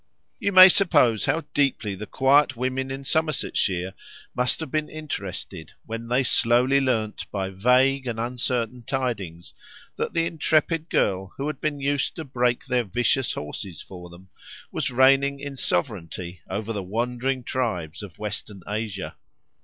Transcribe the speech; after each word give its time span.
You 0.39 0.51
may 0.51 0.67
suppose 0.67 1.25
how 1.25 1.41
deeply 1.53 1.93
the 1.93 2.07
quiet 2.07 2.57
women 2.57 2.89
in 2.89 3.03
Somersetshire 3.03 3.93
must 4.33 4.59
have 4.59 4.71
been 4.71 4.89
interested, 4.89 5.73
when 5.85 6.07
they 6.07 6.23
slowly 6.23 6.81
learned 6.81 7.23
by 7.31 7.51
vague 7.51 8.07
and 8.07 8.19
uncertain 8.19 8.81
tidings 8.81 9.53
that 9.97 10.13
the 10.15 10.25
intrepid 10.25 10.89
girl 10.89 11.35
who 11.37 11.45
had 11.45 11.61
been 11.61 11.79
used 11.79 12.15
to 12.15 12.23
break 12.25 12.65
their 12.65 12.83
vicious 12.83 13.33
horses 13.33 13.83
for 13.83 14.09
them 14.09 14.29
was 14.71 14.89
reigning 14.89 15.39
in 15.39 15.55
sovereignty 15.55 16.41
over 16.49 16.73
the 16.73 16.81
wandering 16.81 17.43
tribes 17.43 18.01
of 18.01 18.17
Western 18.17 18.63
Asia! 18.67 19.17